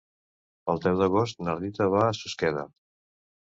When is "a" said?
2.07-2.17